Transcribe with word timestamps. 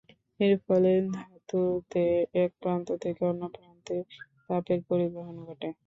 এর 0.39 0.53
ফলে 0.65 0.91
ধাতুতে 1.15 2.03
এক 2.35 2.51
প্রান্ত 2.61 2.87
থেকে 3.03 3.21
অন্য 3.25 3.43
প্রান্তে 3.55 3.95
তাপের 4.47 4.79
পরিবহন 4.89 5.35
ঘটে। 5.47 5.69